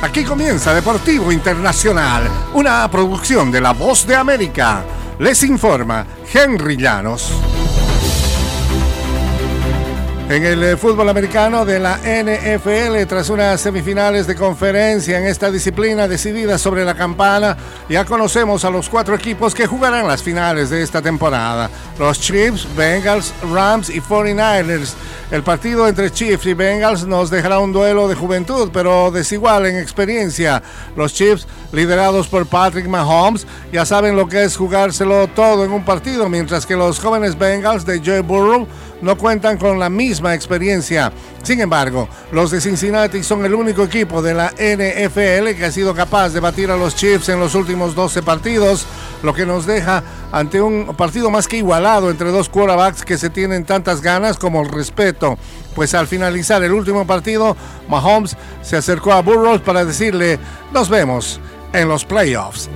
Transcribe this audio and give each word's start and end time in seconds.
Aquí 0.00 0.24
comienza 0.24 0.72
Deportivo 0.72 1.32
Internacional, 1.32 2.22
una 2.54 2.88
producción 2.88 3.50
de 3.50 3.60
La 3.60 3.72
Voz 3.72 4.06
de 4.06 4.14
América. 4.14 4.84
Les 5.18 5.42
informa 5.42 6.06
Henry 6.32 6.76
Llanos. 6.76 7.32
En 10.28 10.44
el 10.44 10.62
eh, 10.62 10.76
fútbol 10.76 11.08
americano 11.08 11.64
de 11.64 11.80
la 11.80 11.96
NFL, 11.96 13.08
tras 13.08 13.30
unas 13.30 13.60
semifinales 13.60 14.26
de 14.26 14.36
conferencia 14.36 15.18
en 15.18 15.26
esta 15.26 15.50
disciplina 15.50 16.06
decidida 16.06 16.58
sobre 16.58 16.84
la 16.84 16.94
campana, 16.94 17.56
ya 17.88 18.04
conocemos 18.04 18.62
a 18.66 18.70
los 18.70 18.90
cuatro 18.90 19.14
equipos 19.14 19.54
que 19.54 19.66
jugarán 19.66 20.06
las 20.06 20.22
finales 20.22 20.68
de 20.68 20.82
esta 20.82 21.00
temporada. 21.00 21.70
Los 21.98 22.20
Chiefs, 22.20 22.66
Bengals, 22.76 23.34
Rams 23.52 23.90
y 23.90 24.00
49ers. 24.00 24.94
El 25.30 25.42
partido 25.42 25.86
entre 25.86 26.10
Chiefs 26.10 26.46
y 26.46 26.54
Bengals 26.54 27.04
nos 27.04 27.28
dejará 27.28 27.58
un 27.58 27.72
duelo 27.72 28.08
de 28.08 28.14
juventud, 28.14 28.70
pero 28.72 29.10
desigual 29.10 29.66
en 29.66 29.76
experiencia. 29.76 30.62
Los 30.96 31.12
Chiefs, 31.12 31.46
liderados 31.72 32.28
por 32.28 32.46
Patrick 32.46 32.86
Mahomes, 32.86 33.46
ya 33.72 33.84
saben 33.84 34.16
lo 34.16 34.26
que 34.26 34.44
es 34.44 34.56
jugárselo 34.56 35.26
todo 35.28 35.64
en 35.64 35.72
un 35.72 35.84
partido, 35.84 36.28
mientras 36.28 36.64
que 36.64 36.76
los 36.76 36.98
jóvenes 36.98 37.36
Bengals 37.36 37.84
de 37.84 38.00
Joe 38.04 38.20
Burrow 38.20 38.66
no 39.02 39.18
cuentan 39.18 39.58
con 39.58 39.78
la 39.78 39.90
misma 39.90 40.34
experiencia. 40.34 41.12
Sin 41.42 41.60
embargo, 41.60 42.08
los 42.32 42.50
de 42.50 42.60
Cincinnati 42.60 43.22
son 43.22 43.44
el 43.44 43.54
único 43.54 43.84
equipo 43.84 44.22
de 44.22 44.34
la 44.34 44.48
NFL 44.50 45.56
que 45.56 45.66
ha 45.66 45.72
sido 45.72 45.94
capaz 45.94 46.30
de 46.30 46.40
batir 46.40 46.70
a 46.70 46.76
los 46.76 46.94
Chiefs 46.96 47.28
en 47.28 47.38
los 47.38 47.54
últimos 47.54 47.94
12 47.94 48.22
partidos, 48.22 48.86
lo 49.22 49.34
que 49.34 49.46
nos 49.46 49.66
deja 49.66 50.02
ante 50.32 50.60
un 50.60 50.94
partido 50.96 51.30
más 51.30 51.48
que 51.48 51.56
igualado 51.56 52.10
entre 52.10 52.30
dos 52.30 52.48
quarterbacks 52.48 53.04
que 53.04 53.18
se 53.18 53.30
tienen 53.30 53.64
tantas 53.64 54.00
ganas 54.00 54.36
como 54.36 54.62
el 54.62 54.68
respeto. 54.68 55.38
Pues 55.74 55.94
al 55.94 56.06
finalizar 56.06 56.62
el 56.62 56.72
último 56.72 57.06
partido, 57.06 57.56
Mahomes 57.88 58.36
se 58.62 58.76
acercó 58.76 59.12
a 59.12 59.22
Burroughs 59.22 59.62
para 59.62 59.84
decirle, 59.84 60.38
nos 60.72 60.88
vemos 60.88 61.40
en 61.72 61.88
los 61.88 62.04
playoffs. 62.04 62.68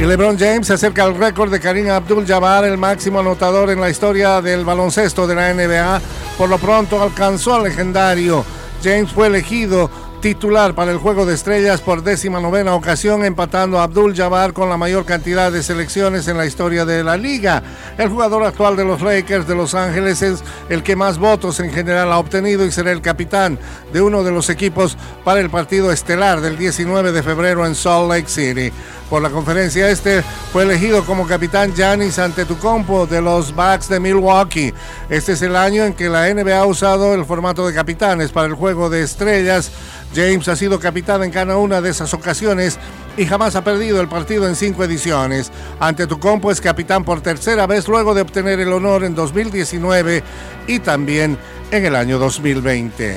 Y 0.00 0.04
LeBron 0.04 0.38
James 0.38 0.68
se 0.68 0.74
acerca 0.74 1.02
al 1.02 1.16
récord 1.16 1.50
de 1.50 1.58
Karim 1.58 1.90
Abdul-Jabbar, 1.90 2.64
el 2.64 2.78
máximo 2.78 3.18
anotador 3.18 3.70
en 3.70 3.80
la 3.80 3.90
historia 3.90 4.40
del 4.40 4.64
baloncesto 4.64 5.26
de 5.26 5.34
la 5.34 5.52
NBA. 5.52 6.00
Por 6.38 6.48
lo 6.48 6.58
pronto 6.58 7.02
alcanzó 7.02 7.54
al 7.54 7.64
legendario. 7.64 8.44
James 8.82 9.10
fue 9.10 9.26
elegido 9.26 9.90
titular 10.20 10.74
para 10.74 10.90
el 10.90 10.98
Juego 10.98 11.24
de 11.24 11.34
Estrellas 11.34 11.80
por 11.80 12.02
décima 12.02 12.40
novena 12.40 12.74
ocasión, 12.74 13.24
empatando 13.24 13.78
a 13.78 13.84
Abdul 13.84 14.14
Jabbar 14.14 14.52
con 14.52 14.68
la 14.68 14.76
mayor 14.76 15.04
cantidad 15.04 15.52
de 15.52 15.62
selecciones 15.62 16.26
en 16.28 16.36
la 16.36 16.46
historia 16.46 16.84
de 16.84 17.04
la 17.04 17.16
liga. 17.16 17.62
El 17.96 18.08
jugador 18.08 18.44
actual 18.44 18.76
de 18.76 18.84
los 18.84 19.00
Lakers 19.00 19.46
de 19.46 19.54
Los 19.54 19.74
Ángeles 19.74 20.22
es 20.22 20.42
el 20.68 20.82
que 20.82 20.96
más 20.96 21.18
votos 21.18 21.60
en 21.60 21.72
general 21.72 22.12
ha 22.12 22.18
obtenido 22.18 22.64
y 22.64 22.72
será 22.72 22.90
el 22.90 23.00
capitán 23.00 23.58
de 23.92 24.02
uno 24.02 24.24
de 24.24 24.32
los 24.32 24.50
equipos 24.50 24.96
para 25.24 25.40
el 25.40 25.50
partido 25.50 25.92
estelar 25.92 26.40
del 26.40 26.58
19 26.58 27.12
de 27.12 27.22
febrero 27.22 27.64
en 27.64 27.74
Salt 27.74 28.10
Lake 28.10 28.28
City. 28.28 28.72
Por 29.08 29.22
la 29.22 29.30
conferencia 29.30 29.88
este 29.88 30.22
fue 30.52 30.64
elegido 30.64 31.02
como 31.06 31.26
capitán 31.26 31.72
Giannis 31.74 32.18
Antetokounmpo 32.18 33.06
de 33.06 33.22
los 33.22 33.54
Bucks 33.54 33.88
de 33.88 34.00
Milwaukee. 34.00 34.74
Este 35.08 35.32
es 35.32 35.40
el 35.40 35.56
año 35.56 35.84
en 35.84 35.94
que 35.94 36.10
la 36.10 36.32
NBA 36.32 36.58
ha 36.58 36.66
usado 36.66 37.14
el 37.14 37.24
formato 37.24 37.66
de 37.66 37.72
capitanes 37.72 38.30
para 38.32 38.48
el 38.48 38.54
juego 38.54 38.90
de 38.90 39.02
estrellas. 39.02 39.70
James 40.14 40.48
ha 40.48 40.56
sido 40.56 40.80
capitán 40.80 41.22
en 41.22 41.30
cada 41.30 41.56
una 41.56 41.80
de 41.80 41.90
esas 41.90 42.12
ocasiones 42.14 42.78
y 43.16 43.26
jamás 43.26 43.56
ha 43.56 43.64
perdido 43.64 44.00
el 44.00 44.08
partido 44.08 44.46
en 44.48 44.56
cinco 44.56 44.84
ediciones. 44.84 45.50
Antetokounmpo 45.80 46.50
es 46.50 46.60
capitán 46.60 47.04
por 47.04 47.20
tercera 47.20 47.66
vez 47.66 47.88
luego 47.88 48.14
de 48.14 48.22
obtener 48.22 48.60
el 48.60 48.72
honor 48.72 49.04
en 49.04 49.14
2019 49.14 50.22
y 50.66 50.78
también 50.78 51.36
en 51.70 51.84
el 51.84 51.96
año 51.96 52.18
2020. 52.18 53.16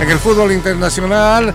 En 0.00 0.10
el 0.10 0.18
fútbol 0.18 0.50
internacional, 0.50 1.54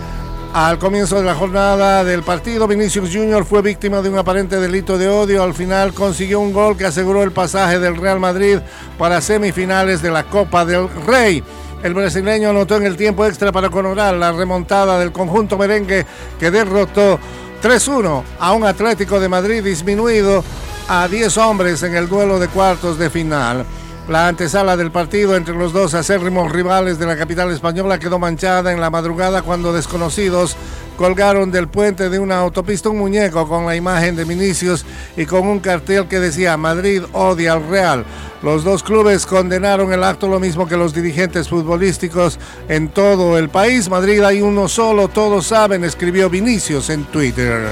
al 0.54 0.80
comienzo 0.80 1.18
de 1.18 1.24
la 1.24 1.36
jornada 1.36 2.04
del 2.04 2.24
partido, 2.24 2.68
Vinicius 2.68 3.14
Jr. 3.14 3.44
fue 3.44 3.62
víctima 3.62 4.02
de 4.02 4.10
un 4.10 4.18
aparente 4.18 4.60
delito 4.60 4.98
de 4.98 5.10
odio. 5.10 5.44
Al 5.44 5.54
final 5.54 5.94
consiguió 5.94 6.40
un 6.40 6.54
gol 6.54 6.78
que 6.78 6.86
aseguró 6.86 7.24
el 7.24 7.32
pasaje 7.32 7.78
del 7.78 7.98
Real 7.98 8.20
Madrid 8.20 8.60
para 8.98 9.22
semifinales 9.22 10.02
de 10.02 10.12
la 10.12 10.24
Copa 10.24 10.66
del 10.66 10.88
Rey. 11.06 11.44
El 11.88 11.94
brasileño 11.94 12.50
anotó 12.50 12.76
en 12.76 12.86
el 12.86 12.98
tiempo 12.98 13.26
extra 13.26 13.54
para 13.54 13.70
coronar 13.70 14.14
la 14.16 14.34
remontada 14.34 15.00
del 15.00 15.14
conjunto 15.14 15.58
merengue 15.58 16.06
que 16.38 16.52
derrotó 16.52 17.18
3-1 17.64 18.24
a 18.42 18.52
un 18.52 18.66
Atlético 18.66 19.22
de 19.22 19.30
Madrid 19.30 19.64
disminuido 19.64 20.44
a 20.90 21.08
10 21.08 21.38
hombres 21.38 21.82
en 21.84 21.96
el 21.96 22.10
duelo 22.10 22.40
de 22.40 22.50
cuartos 22.50 23.00
de 23.00 23.10
final. 23.10 23.66
La 24.08 24.30
antesala 24.30 24.78
del 24.78 24.90
partido 24.90 25.36
entre 25.36 25.54
los 25.54 25.74
dos 25.74 25.94
acérrimos 25.94 26.50
rivales 26.50 26.98
de 26.98 27.06
la 27.06 27.18
capital 27.18 27.52
española 27.52 28.00
quedó 28.00 28.18
manchada 28.18 28.72
en 28.72 28.80
la 28.80 28.90
madrugada 28.90 29.42
cuando 29.42 29.74
desconocidos 29.74 30.56
colgaron 30.96 31.52
del 31.52 31.68
puente 31.68 32.10
de 32.10 32.18
una 32.18 32.40
autopista 32.40 32.88
un 32.88 33.00
muñeco 33.00 33.50
con 33.50 33.66
la 33.66 33.76
imagen 33.76 34.16
de 34.16 34.24
Vinicius 34.24 34.86
y 35.18 35.26
con 35.26 35.46
un 35.46 35.60
cartel 35.60 36.08
que 36.08 36.22
decía 36.22 36.56
Madrid 36.56 37.04
odia 37.12 37.52
al 37.52 37.68
Real. 37.68 38.06
Los 38.42 38.64
dos 38.64 38.82
clubes 38.82 39.26
condenaron 39.26 39.92
el 39.92 40.06
acto 40.06 40.30
lo 40.30 40.40
mismo 40.40 40.68
que 40.68 40.78
los 40.78 40.94
dirigentes 40.94 41.50
futbolísticos 41.50 42.40
en 42.70 42.88
todo 42.88 43.38
el 43.38 43.50
país. 43.50 43.90
Madrid 43.90 44.24
hay 44.24 44.42
uno 44.42 44.70
solo, 44.70 45.10
todos 45.10 45.48
saben, 45.48 45.84
escribió 45.84 46.30
Vinicius 46.30 46.90
en 46.92 47.04
Twitter. 47.06 47.68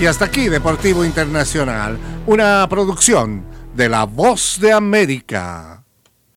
Y 0.00 0.06
hasta 0.06 0.24
aquí 0.24 0.48
Deportivo 0.48 1.04
Internacional, 1.04 1.96
una 2.26 2.66
producción 2.68 3.49
de 3.74 3.88
La 3.88 4.04
Voz 4.04 4.58
de 4.60 4.72
América. 4.72 5.84